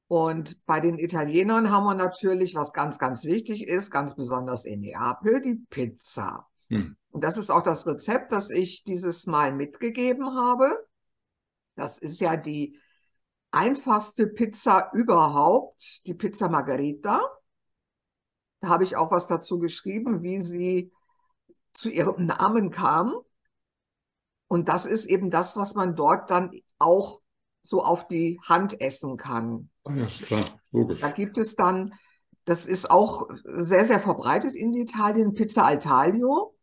Und 0.09 0.65
bei 0.67 0.81
den 0.81 0.99
Italienern 0.99 1.71
haben 1.71 1.85
wir 1.85 1.95
natürlich, 1.95 2.55
was 2.55 2.73
ganz, 2.73 2.99
ganz 2.99 3.25
wichtig 3.25 3.69
ist, 3.69 3.91
ganz 3.91 4.17
besonders 4.17 4.65
in 4.65 4.81
Neapel, 4.81 5.41
die 5.41 5.61
Pizza. 5.71 6.48
Hm. 6.69 6.97
Und 7.11 7.25
das 7.25 7.37
ist 7.37 7.51
auch 7.51 7.63
das 7.63 7.87
Rezept, 7.87 8.33
das 8.33 8.51
ich 8.51 8.85
dieses 8.85 9.27
Mal 9.27 9.53
mitgegeben 9.53 10.35
habe. 10.35 10.87
Das 11.75 11.99
ist 11.99 12.21
ja 12.21 12.37
die 12.37 12.79
einfachste 13.51 14.27
Pizza 14.27 14.91
überhaupt, 14.93 16.07
die 16.07 16.15
Pizza 16.15 16.49
Margherita. 16.49 17.23
Da 18.61 18.69
habe 18.69 18.85
ich 18.85 18.97
auch 18.97 19.11
was 19.11 19.27
dazu 19.27 19.59
geschrieben, 19.59 20.23
wie 20.23 20.41
sie 20.41 20.93
zu 21.73 21.91
ihrem 21.91 22.27
Namen 22.27 22.71
kam. 22.71 23.15
Und 24.49 24.69
das 24.69 24.87
ist 24.87 25.07
eben 25.07 25.31
das, 25.31 25.57
was 25.57 25.75
man 25.75 25.95
dort 25.95 26.31
dann 26.31 26.51
auch 26.79 27.21
so 27.63 27.85
auf 27.85 28.09
die 28.09 28.41
Hand 28.49 28.81
essen 28.81 29.17
kann. 29.17 29.71
Ah 29.85 29.95
ja, 29.95 30.07
klar, 30.27 30.61
logisch. 30.73 31.01
Da 31.01 31.11
gibt 31.11 31.39
es 31.39 31.55
dann, 31.55 31.95
das 32.45 32.67
ist 32.67 32.91
auch 32.91 33.29
sehr, 33.45 33.85
sehr 33.85 34.01
verbreitet 34.01 34.57
in 34.57 34.75
Italien, 34.75 35.35
Pizza 35.35 35.65
al 35.65 35.79
taglio. 35.79 36.55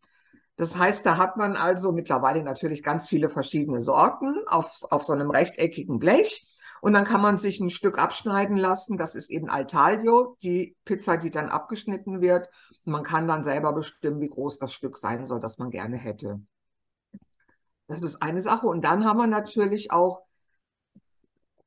Das 0.58 0.78
heißt, 0.78 1.06
da 1.06 1.18
hat 1.18 1.38
man 1.38 1.58
also 1.58 1.92
mittlerweile 1.92 2.42
natürlich 2.44 2.82
ganz 2.82 3.10
viele 3.10 3.30
verschiedene 3.30 3.82
Sorten 3.82 4.36
auf, 4.48 4.84
auf 4.90 5.04
so 5.04 5.14
einem 5.14 5.30
rechteckigen 5.30 6.00
Blech. 6.00 6.48
Und 6.82 6.94
dann 6.94 7.04
kann 7.04 7.22
man 7.22 7.38
sich 7.38 7.60
ein 7.60 7.70
Stück 7.70 7.98
abschneiden 7.98 8.58
lassen. 8.58 8.98
Das 8.98 9.16
ist 9.16 9.30
eben 9.30 9.50
al 9.50 9.66
taglio, 9.68 10.38
die 10.44 10.76
Pizza, 10.86 11.18
die 11.18 11.32
dann 11.32 11.50
abgeschnitten 11.50 12.22
wird. 12.22 12.48
Und 12.86 12.92
man 12.94 13.04
kann 13.04 13.28
dann 13.28 13.44
selber 13.44 13.74
bestimmen, 13.74 14.22
wie 14.22 14.30
groß 14.30 14.60
das 14.60 14.74
Stück 14.74 14.98
sein 14.98 15.26
soll, 15.26 15.40
das 15.40 15.58
man 15.58 15.72
gerne 15.72 15.98
hätte. 15.98 16.40
Das 17.88 18.04
ist 18.04 18.22
eine 18.22 18.42
Sache. 18.42 18.68
Und 18.68 18.84
dann 18.84 19.06
haben 19.06 19.18
wir 19.18 19.28
natürlich 19.28 19.92
auch 19.92 20.24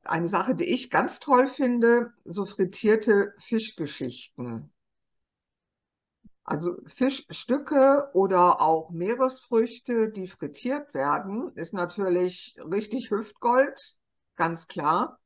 eine 0.04 0.26
Sache, 0.26 0.54
die 0.54 0.64
ich 0.64 0.90
ganz 0.90 1.20
toll 1.20 1.46
finde, 1.46 2.12
so 2.24 2.44
frittierte 2.44 3.34
Fischgeschichten. 3.38 4.72
Also 6.48 6.76
Fischstücke 6.86 8.08
oder 8.14 8.62
auch 8.62 8.90
Meeresfrüchte, 8.90 10.08
die 10.08 10.26
frittiert 10.26 10.94
werden, 10.94 11.52
ist 11.56 11.74
natürlich 11.74 12.56
richtig 12.72 13.10
Hüftgold, 13.10 13.96
ganz 14.34 14.66
klar. 14.66 15.18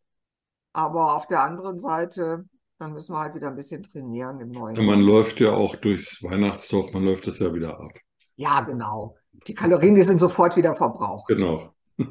Aber 0.73 1.15
auf 1.15 1.29
der 1.29 1.45
anderen 1.45 1.79
Seite, 1.79 2.45
dann 2.81 2.93
müssen 2.93 3.15
wir 3.15 3.21
halt 3.21 3.37
wieder 3.37 3.47
ein 3.47 3.55
bisschen 3.55 3.85
trainieren 3.85 4.41
im 4.41 4.49
neuen. 4.49 4.75
Ja, 4.75 4.83
man 4.83 5.01
läuft 5.01 5.39
ja 5.39 5.53
auch 5.53 5.77
durchs 5.77 6.25
Weihnachtsdorf, 6.25 6.93
man 6.93 7.05
läuft 7.05 7.29
das 7.29 7.39
ja 7.39 7.55
wieder 7.55 7.79
ab. 7.79 7.93
Ja, 8.35 8.63
genau. 8.63 9.17
Die 9.47 9.55
Kalorien, 9.55 9.95
die 9.95 10.03
sind 10.03 10.19
sofort 10.19 10.57
wieder 10.57 10.75
verbraucht. 10.75 11.29
Genau. 11.29 11.73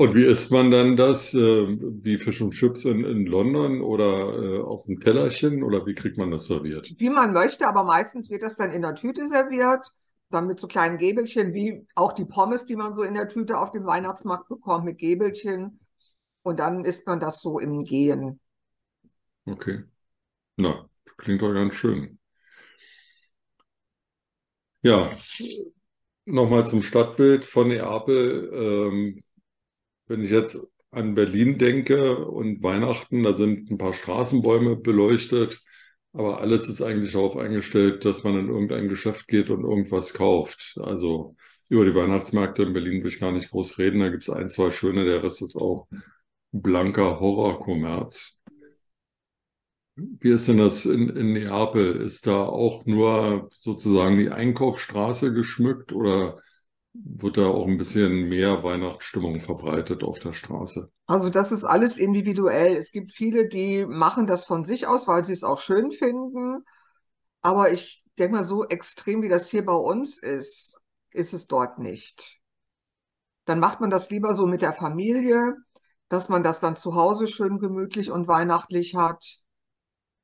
Und 0.00 0.14
wie 0.14 0.24
isst 0.24 0.50
man 0.50 0.70
dann 0.70 0.96
das? 0.96 1.34
Äh, 1.34 1.66
wie 1.68 2.16
Fisch 2.16 2.40
und 2.40 2.52
Chips 2.52 2.86
in, 2.86 3.04
in 3.04 3.26
London 3.26 3.82
oder 3.82 4.32
äh, 4.32 4.58
auf 4.62 4.84
dem 4.84 4.98
Tellerchen 4.98 5.62
oder 5.62 5.84
wie 5.84 5.94
kriegt 5.94 6.16
man 6.16 6.30
das 6.30 6.46
serviert? 6.46 6.90
Wie 6.96 7.10
man 7.10 7.34
möchte, 7.34 7.68
aber 7.68 7.84
meistens 7.84 8.30
wird 8.30 8.42
das 8.42 8.56
dann 8.56 8.70
in 8.70 8.80
der 8.80 8.94
Tüte 8.94 9.26
serviert, 9.26 9.92
dann 10.30 10.46
mit 10.46 10.58
so 10.58 10.68
kleinen 10.68 10.96
Gäbelchen, 10.96 11.52
wie 11.52 11.86
auch 11.94 12.14
die 12.14 12.24
Pommes, 12.24 12.64
die 12.64 12.76
man 12.76 12.94
so 12.94 13.02
in 13.02 13.12
der 13.12 13.28
Tüte 13.28 13.58
auf 13.58 13.72
dem 13.72 13.84
Weihnachtsmarkt 13.84 14.48
bekommt, 14.48 14.86
mit 14.86 14.96
Gäbelchen. 14.96 15.80
Und 16.44 16.60
dann 16.60 16.86
isst 16.86 17.06
man 17.06 17.20
das 17.20 17.42
so 17.42 17.58
im 17.58 17.84
Gehen. 17.84 18.40
Okay. 19.44 19.84
Na, 20.56 20.88
klingt 21.18 21.42
doch 21.42 21.52
ganz 21.52 21.74
schön. 21.74 22.18
Ja, 24.80 25.10
nochmal 26.24 26.66
zum 26.66 26.80
Stadtbild 26.80 27.44
von 27.44 27.68
Neapel. 27.68 28.50
Ähm, 28.54 29.22
wenn 30.10 30.24
ich 30.24 30.30
jetzt 30.30 30.58
an 30.90 31.14
Berlin 31.14 31.56
denke 31.56 32.26
und 32.26 32.64
Weihnachten, 32.64 33.22
da 33.22 33.32
sind 33.34 33.70
ein 33.70 33.78
paar 33.78 33.92
Straßenbäume 33.92 34.74
beleuchtet, 34.76 35.62
aber 36.12 36.40
alles 36.40 36.68
ist 36.68 36.82
eigentlich 36.82 37.12
darauf 37.12 37.36
eingestellt, 37.36 38.04
dass 38.04 38.24
man 38.24 38.36
in 38.36 38.48
irgendein 38.48 38.88
Geschäft 38.88 39.28
geht 39.28 39.50
und 39.50 39.62
irgendwas 39.62 40.12
kauft. 40.12 40.76
Also 40.82 41.36
über 41.68 41.84
die 41.84 41.94
Weihnachtsmärkte 41.94 42.64
in 42.64 42.72
Berlin 42.72 43.04
will 43.04 43.12
ich 43.12 43.20
gar 43.20 43.30
nicht 43.30 43.50
groß 43.50 43.78
reden. 43.78 44.00
Da 44.00 44.08
gibt 44.08 44.24
es 44.24 44.30
ein, 44.30 44.50
zwei 44.50 44.70
schöne, 44.70 45.04
der 45.04 45.22
Rest 45.22 45.42
ist 45.42 45.54
auch 45.54 45.86
blanker 46.50 47.20
Horrorkommerz. 47.20 48.42
Wie 49.94 50.30
ist 50.30 50.48
denn 50.48 50.58
das 50.58 50.86
in, 50.86 51.08
in 51.10 51.34
Neapel? 51.34 52.00
Ist 52.00 52.26
da 52.26 52.44
auch 52.46 52.84
nur 52.84 53.48
sozusagen 53.54 54.18
die 54.18 54.30
Einkaufsstraße 54.30 55.32
geschmückt 55.32 55.92
oder 55.92 56.40
wird 56.92 57.36
da 57.36 57.46
auch 57.46 57.66
ein 57.66 57.78
bisschen 57.78 58.28
mehr 58.28 58.62
Weihnachtsstimmung 58.62 59.40
verbreitet 59.40 60.02
auf 60.02 60.18
der 60.18 60.32
Straße. 60.32 60.90
Also 61.06 61.30
das 61.30 61.52
ist 61.52 61.64
alles 61.64 61.98
individuell. 61.98 62.76
Es 62.76 62.90
gibt 62.90 63.12
viele, 63.12 63.48
die 63.48 63.86
machen 63.86 64.26
das 64.26 64.44
von 64.44 64.64
sich 64.64 64.86
aus, 64.86 65.06
weil 65.06 65.24
sie 65.24 65.32
es 65.32 65.44
auch 65.44 65.58
schön 65.58 65.92
finden. 65.92 66.64
Aber 67.42 67.70
ich 67.70 68.04
denke 68.18 68.36
mal, 68.36 68.44
so 68.44 68.64
extrem 68.66 69.22
wie 69.22 69.28
das 69.28 69.50
hier 69.50 69.64
bei 69.64 69.74
uns 69.74 70.18
ist, 70.18 70.80
ist 71.10 71.32
es 71.32 71.46
dort 71.46 71.78
nicht. 71.78 72.38
Dann 73.44 73.60
macht 73.60 73.80
man 73.80 73.90
das 73.90 74.10
lieber 74.10 74.34
so 74.34 74.46
mit 74.46 74.62
der 74.62 74.72
Familie, 74.72 75.56
dass 76.08 76.28
man 76.28 76.42
das 76.42 76.60
dann 76.60 76.76
zu 76.76 76.94
Hause 76.94 77.26
schön 77.28 77.58
gemütlich 77.58 78.10
und 78.10 78.28
weihnachtlich 78.28 78.96
hat 78.96 79.38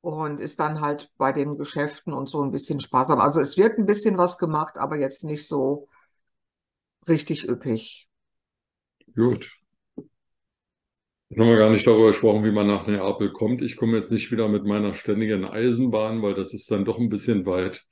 und 0.01 0.39
ist 0.39 0.59
dann 0.59 0.81
halt 0.81 1.11
bei 1.17 1.31
den 1.31 1.57
Geschäften 1.57 2.13
und 2.13 2.27
so 2.27 2.41
ein 2.43 2.51
bisschen 2.51 2.79
sparsam. 2.79 3.19
Also 3.19 3.39
es 3.39 3.57
wird 3.57 3.77
ein 3.77 3.85
bisschen 3.85 4.17
was 4.17 4.37
gemacht, 4.37 4.77
aber 4.77 4.97
jetzt 4.97 5.23
nicht 5.23 5.47
so 5.47 5.87
richtig 7.07 7.47
üppig. 7.47 8.07
Gut. 9.15 9.49
Jetzt 11.29 11.41
haben 11.41 11.49
wir 11.49 11.57
gar 11.57 11.69
nicht 11.69 11.85
darüber 11.85 12.07
gesprochen, 12.07 12.45
wie 12.45 12.51
man 12.51 12.67
nach 12.67 12.87
Neapel 12.87 13.33
kommt. 13.33 13.61
Ich 13.61 13.75
komme 13.75 13.97
jetzt 13.97 14.11
nicht 14.11 14.31
wieder 14.31 14.47
mit 14.47 14.63
meiner 14.63 14.93
ständigen 14.93 15.43
Eisenbahn, 15.43 16.21
weil 16.21 16.33
das 16.33 16.53
ist 16.53 16.71
dann 16.71 16.85
doch 16.85 16.99
ein 16.99 17.09
bisschen 17.09 17.45
weit. 17.45 17.85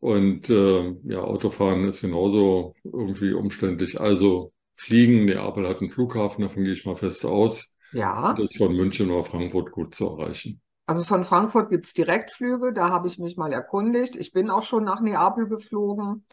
Und 0.00 0.50
äh, 0.50 0.94
ja, 1.04 1.20
Autofahren 1.20 1.86
ist 1.86 2.00
genauso 2.00 2.74
irgendwie 2.82 3.32
umständlich. 3.32 4.00
Also 4.00 4.52
fliegen, 4.72 5.24
Neapel 5.24 5.68
hat 5.68 5.80
einen 5.80 5.90
Flughafen, 5.90 6.42
davon 6.42 6.64
gehe 6.64 6.72
ich 6.72 6.84
mal 6.84 6.96
fest 6.96 7.24
aus. 7.24 7.76
Ja. 7.92 8.34
Das 8.34 8.50
ist 8.50 8.58
von 8.58 8.74
München 8.74 9.10
oder 9.10 9.22
Frankfurt 9.22 9.70
gut 9.70 9.94
zu 9.94 10.06
erreichen. 10.06 10.60
Also 10.86 11.04
von 11.04 11.24
Frankfurt 11.24 11.70
gibt 11.70 11.86
es 11.86 11.94
Direktflüge, 11.94 12.72
da 12.72 12.90
habe 12.90 13.06
ich 13.06 13.18
mich 13.18 13.36
mal 13.36 13.52
erkundigt. 13.52 14.16
Ich 14.16 14.32
bin 14.32 14.50
auch 14.50 14.62
schon 14.62 14.84
nach 14.84 15.00
Neapel 15.00 15.46
geflogen. 15.46 16.26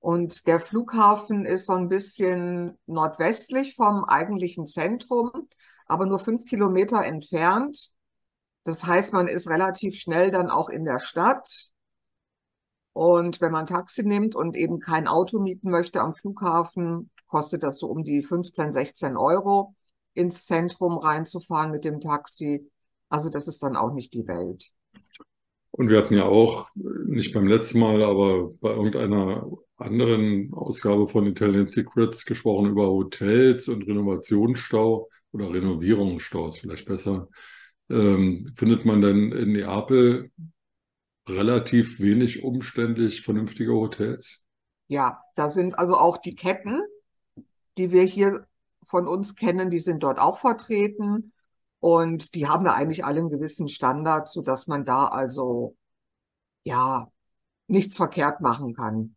Und 0.00 0.46
der 0.46 0.60
Flughafen 0.60 1.46
ist 1.46 1.66
so 1.66 1.72
ein 1.72 1.88
bisschen 1.88 2.78
nordwestlich 2.86 3.74
vom 3.74 4.04
eigentlichen 4.04 4.66
Zentrum, 4.66 5.30
aber 5.86 6.06
nur 6.06 6.18
fünf 6.18 6.44
Kilometer 6.44 7.04
entfernt. 7.04 7.90
Das 8.64 8.84
heißt, 8.84 9.12
man 9.12 9.28
ist 9.28 9.48
relativ 9.48 9.96
schnell 9.96 10.30
dann 10.30 10.50
auch 10.50 10.68
in 10.68 10.84
der 10.84 10.98
Stadt. 10.98 11.70
Und 12.92 13.40
wenn 13.40 13.52
man 13.52 13.66
Taxi 13.66 14.04
nimmt 14.04 14.34
und 14.34 14.56
eben 14.56 14.80
kein 14.80 15.06
Auto 15.06 15.38
mieten 15.38 15.70
möchte 15.70 16.00
am 16.00 16.14
Flughafen, 16.14 17.10
kostet 17.26 17.62
das 17.62 17.78
so 17.78 17.88
um 17.88 18.04
die 18.04 18.22
15, 18.22 18.72
16 18.72 19.16
Euro, 19.16 19.74
ins 20.14 20.46
Zentrum 20.46 20.98
reinzufahren 20.98 21.70
mit 21.70 21.84
dem 21.84 22.00
Taxi. 22.00 22.70
Also 23.08 23.28
das 23.30 23.48
ist 23.48 23.62
dann 23.62 23.76
auch 23.76 23.92
nicht 23.92 24.14
die 24.14 24.26
Welt. 24.26 24.70
Und 25.72 25.90
wir 25.90 25.98
hatten 25.98 26.14
ja 26.14 26.24
auch, 26.24 26.70
nicht 26.74 27.34
beim 27.34 27.46
letzten 27.46 27.80
Mal, 27.80 28.02
aber 28.02 28.50
bei 28.60 28.70
irgendeiner 28.70 29.46
anderen 29.76 30.52
Ausgabe 30.54 31.06
von 31.06 31.26
Italian 31.26 31.66
Secrets 31.66 32.24
gesprochen 32.24 32.70
über 32.70 32.86
Hotels 32.86 33.68
und 33.68 33.86
Renovationsstau 33.86 35.08
oder 35.32 35.52
Renovierungsstau 35.52 36.46
ist 36.46 36.58
vielleicht 36.58 36.86
besser. 36.86 37.28
Ähm, 37.90 38.52
findet 38.56 38.84
man 38.84 39.02
denn 39.02 39.32
in 39.32 39.52
Neapel 39.52 40.30
relativ 41.28 42.00
wenig 42.00 42.42
umständlich 42.42 43.22
vernünftige 43.22 43.72
Hotels? 43.72 44.44
Ja, 44.88 45.22
da 45.34 45.48
sind 45.48 45.78
also 45.78 45.96
auch 45.96 46.18
die 46.18 46.34
Ketten, 46.34 46.80
die 47.76 47.90
wir 47.90 48.04
hier 48.04 48.46
von 48.84 49.08
uns 49.08 49.34
kennen, 49.34 49.68
die 49.68 49.80
sind 49.80 50.02
dort 50.02 50.18
auch 50.18 50.38
vertreten. 50.38 51.32
Und 51.80 52.34
die 52.34 52.46
haben 52.48 52.64
da 52.64 52.74
eigentlich 52.74 53.04
alle 53.04 53.20
einen 53.20 53.30
gewissen 53.30 53.68
Standard, 53.68 54.28
sodass 54.28 54.66
man 54.66 54.84
da 54.84 55.06
also 55.06 55.76
ja 56.64 57.10
nichts 57.66 57.96
verkehrt 57.96 58.40
machen 58.40 58.74
kann. 58.74 59.15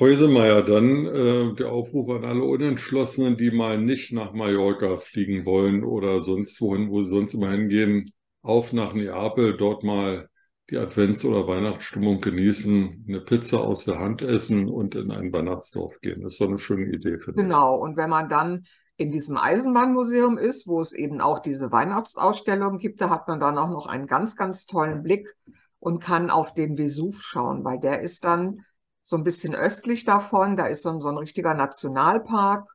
Häusemeier, 0.00 0.62
dann 0.62 1.04
äh, 1.04 1.54
der 1.56 1.70
Aufruf 1.70 2.08
an 2.08 2.24
alle 2.24 2.42
Unentschlossenen, 2.42 3.36
die 3.36 3.50
mal 3.50 3.76
nicht 3.78 4.12
nach 4.12 4.32
Mallorca 4.32 4.96
fliegen 4.96 5.44
wollen 5.44 5.84
oder 5.84 6.20
sonst 6.20 6.58
wohin, 6.62 6.90
wo 6.90 7.02
sie 7.02 7.10
sonst 7.10 7.34
immer 7.34 7.50
hingehen, 7.50 8.10
auf 8.40 8.72
nach 8.72 8.94
Neapel, 8.94 9.58
dort 9.58 9.84
mal 9.84 10.30
die 10.70 10.78
Advents- 10.78 11.26
oder 11.26 11.46
Weihnachtsstimmung 11.46 12.22
genießen, 12.22 13.04
eine 13.08 13.20
Pizza 13.20 13.60
aus 13.60 13.84
der 13.84 13.98
Hand 13.98 14.22
essen 14.22 14.70
und 14.70 14.94
in 14.94 15.10
ein 15.10 15.34
Weihnachtsdorf 15.34 16.00
gehen. 16.00 16.22
Das 16.22 16.32
ist 16.32 16.38
so 16.38 16.46
eine 16.46 16.56
schöne 16.58 16.86
Idee, 16.86 17.18
finde 17.18 17.42
Genau, 17.42 17.76
und 17.76 17.98
wenn 17.98 18.08
man 18.08 18.30
dann 18.30 18.64
in 18.96 19.10
diesem 19.10 19.36
Eisenbahnmuseum 19.36 20.38
ist, 20.38 20.66
wo 20.66 20.80
es 20.80 20.94
eben 20.94 21.20
auch 21.20 21.40
diese 21.40 21.72
Weihnachtsausstellung 21.72 22.78
gibt, 22.78 23.02
da 23.02 23.10
hat 23.10 23.28
man 23.28 23.38
dann 23.38 23.58
auch 23.58 23.68
noch 23.68 23.86
einen 23.86 24.06
ganz, 24.06 24.34
ganz 24.36 24.64
tollen 24.64 25.02
Blick 25.02 25.34
und 25.78 26.02
kann 26.02 26.30
auf 26.30 26.54
den 26.54 26.78
Vesuv 26.78 27.20
schauen, 27.20 27.64
weil 27.64 27.80
der 27.80 28.00
ist 28.00 28.24
dann 28.24 28.64
so 29.10 29.16
ein 29.16 29.24
bisschen 29.24 29.56
östlich 29.56 30.04
davon. 30.04 30.56
Da 30.56 30.66
ist 30.66 30.82
so 30.82 30.90
ein, 30.90 31.00
so 31.00 31.08
ein 31.08 31.18
richtiger 31.18 31.52
Nationalpark. 31.52 32.70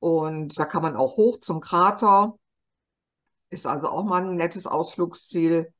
Und 0.00 0.58
da 0.58 0.64
kann 0.64 0.82
man 0.82 0.96
auch 0.96 1.16
hoch 1.16 1.38
zum 1.38 1.60
Krater. 1.60 2.34
Ist 3.48 3.66
also 3.66 3.88
auch 3.88 4.04
mal 4.04 4.22
ein 4.24 4.34
nettes 4.34 4.66
Ausflugsziel. 4.66 5.72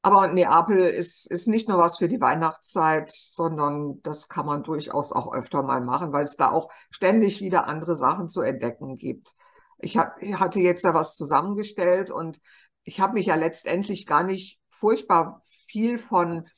Aber 0.00 0.28
Neapel 0.28 0.78
ist, 0.78 1.30
ist 1.30 1.46
nicht 1.46 1.68
nur 1.68 1.76
was 1.76 1.98
für 1.98 2.08
die 2.08 2.20
Weihnachtszeit, 2.20 3.10
sondern 3.10 4.00
das 4.02 4.28
kann 4.28 4.46
man 4.46 4.62
durchaus 4.62 5.12
auch 5.12 5.34
öfter 5.34 5.62
mal 5.62 5.82
machen, 5.82 6.12
weil 6.12 6.24
es 6.24 6.36
da 6.36 6.50
auch 6.50 6.70
ständig 6.90 7.42
wieder 7.42 7.66
andere 7.66 7.96
Sachen 7.96 8.28
zu 8.28 8.40
entdecken 8.40 8.96
gibt. 8.96 9.34
Ich 9.78 9.98
hatte 9.98 10.60
jetzt 10.60 10.86
da 10.86 10.94
was 10.94 11.16
zusammengestellt 11.16 12.10
und 12.10 12.40
ich 12.84 13.00
habe 13.00 13.14
mich 13.14 13.26
ja 13.26 13.34
letztendlich 13.34 14.06
gar 14.06 14.22
nicht 14.22 14.58
furchtbar 14.70 15.42
viel 15.68 15.98
von, 15.98 16.48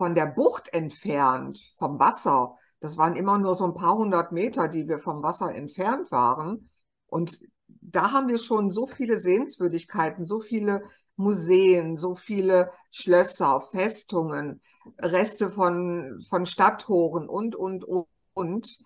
von 0.00 0.14
der 0.14 0.24
Bucht 0.24 0.72
entfernt, 0.72 1.60
vom 1.76 1.98
Wasser. 1.98 2.56
Das 2.80 2.96
waren 2.96 3.16
immer 3.16 3.36
nur 3.36 3.54
so 3.54 3.66
ein 3.66 3.74
paar 3.74 3.98
hundert 3.98 4.32
Meter, 4.32 4.66
die 4.66 4.88
wir 4.88 4.98
vom 4.98 5.22
Wasser 5.22 5.54
entfernt 5.54 6.10
waren. 6.10 6.70
Und 7.06 7.38
da 7.66 8.10
haben 8.10 8.28
wir 8.28 8.38
schon 8.38 8.70
so 8.70 8.86
viele 8.86 9.18
Sehenswürdigkeiten, 9.18 10.24
so 10.24 10.40
viele 10.40 10.84
Museen, 11.16 11.98
so 11.98 12.14
viele 12.14 12.72
Schlösser, 12.90 13.60
Festungen, 13.60 14.62
Reste 14.98 15.50
von, 15.50 16.18
von 16.26 16.46
Stadttoren 16.46 17.28
und, 17.28 17.54
und, 17.54 17.84
und. 18.32 18.78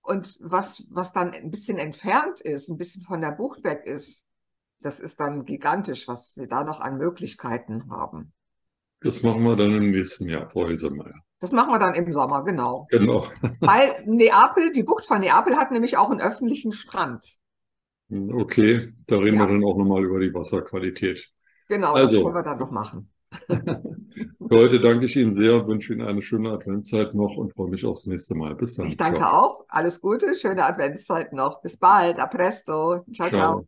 Und 0.00 0.38
was, 0.40 0.86
was 0.90 1.12
dann 1.12 1.32
ein 1.32 1.50
bisschen 1.50 1.76
entfernt 1.76 2.40
ist, 2.40 2.68
ein 2.68 2.76
bisschen 2.76 3.02
von 3.02 3.20
der 3.20 3.32
Bucht 3.32 3.64
weg 3.64 3.84
ist, 3.84 4.28
das 4.78 5.00
ist 5.00 5.18
dann 5.18 5.44
gigantisch, 5.44 6.06
was 6.06 6.36
wir 6.36 6.46
da 6.46 6.62
noch 6.62 6.78
an 6.78 6.98
Möglichkeiten 6.98 7.90
haben. 7.90 8.32
Das 9.04 9.22
machen 9.22 9.44
wir 9.44 9.54
dann 9.54 9.76
im 9.76 9.90
nächsten 9.90 10.28
Jahr, 10.28 10.48
Frau 10.48 10.66
Hilsemeier. 10.66 11.20
Das 11.38 11.52
machen 11.52 11.72
wir 11.72 11.78
dann 11.78 11.94
im 11.94 12.10
Sommer, 12.10 12.42
genau. 12.42 12.86
Genau. 12.90 13.26
Weil 13.60 14.02
Neapel, 14.06 14.72
die 14.72 14.82
Bucht 14.82 15.04
von 15.04 15.20
Neapel 15.20 15.56
hat 15.56 15.70
nämlich 15.70 15.98
auch 15.98 16.10
einen 16.10 16.22
öffentlichen 16.22 16.72
Strand. 16.72 17.36
Okay, 18.10 18.94
da 19.06 19.18
reden 19.18 19.36
ja. 19.36 19.42
wir 19.42 19.48
dann 19.48 19.64
auch 19.64 19.76
nochmal 19.76 20.04
über 20.04 20.20
die 20.20 20.32
Wasserqualität. 20.32 21.30
Genau, 21.68 21.92
also, 21.92 22.16
das 22.16 22.24
wollen 22.24 22.34
wir 22.34 22.42
dann 22.42 22.58
noch 22.58 22.70
machen. 22.70 23.10
Für 23.48 24.58
heute 24.58 24.80
danke 24.80 25.06
ich 25.06 25.16
Ihnen 25.16 25.34
sehr, 25.34 25.66
wünsche 25.66 25.92
Ihnen 25.92 26.06
eine 26.06 26.22
schöne 26.22 26.50
Adventszeit 26.50 27.14
noch 27.14 27.36
und 27.36 27.52
freue 27.52 27.68
mich 27.68 27.84
aufs 27.84 28.06
nächste 28.06 28.34
Mal. 28.34 28.54
Bis 28.54 28.76
dann. 28.76 28.86
Ich 28.86 28.96
danke 28.96 29.18
ciao. 29.18 29.32
auch. 29.32 29.64
Alles 29.68 30.00
Gute, 30.00 30.34
schöne 30.34 30.64
Adventszeit 30.64 31.32
noch. 31.32 31.60
Bis 31.60 31.76
bald. 31.76 32.18
A 32.20 32.26
presto. 32.26 33.04
ciao. 33.12 33.28
ciao. 33.28 33.28
ciao. 33.28 33.66